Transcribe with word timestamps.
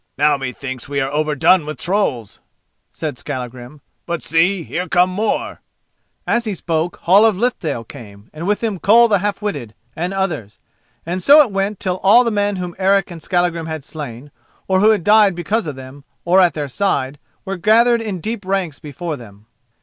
"Now 0.17 0.35
methinks 0.35 0.89
we 0.89 0.99
are 0.99 1.11
overdone 1.11 1.63
with 1.63 1.77
trolls," 1.77 2.39
said 2.91 3.19
Skallagrim; 3.19 3.81
"but 4.07 4.23
see! 4.23 4.63
here 4.63 4.87
come 4.89 5.11
more." 5.11 5.61
As 6.25 6.45
he 6.45 6.55
spoke, 6.55 6.95
Hall 7.01 7.23
of 7.23 7.37
Lithdale 7.37 7.83
came, 7.83 8.27
and 8.33 8.47
with 8.47 8.63
him 8.63 8.79
Koll 8.79 9.07
the 9.07 9.19
Half 9.19 9.43
witted, 9.43 9.75
and 9.95 10.11
others. 10.11 10.57
And 11.05 11.21
so 11.21 11.41
it 11.43 11.51
went 11.51 11.73
on 11.73 11.81
till 11.81 11.97
all 11.97 12.23
the 12.23 12.31
men 12.31 12.55
whom 12.55 12.73
Eric 12.79 13.11
and 13.11 13.21
Skallagrim 13.21 13.67
had 13.67 13.83
slain, 13.83 14.31
or 14.67 14.79
who 14.79 14.89
had 14.89 15.03
died 15.03 15.35
because 15.35 15.67
of 15.67 15.75
them, 15.75 16.03
or 16.25 16.41
at 16.41 16.55
their 16.55 16.67
side, 16.67 17.19
were 17.45 17.57
gathered 17.57 18.01
in 18.01 18.21
deep 18.21 18.43
ranks 18.43 18.79
before 18.79 19.17
them. 19.17 19.45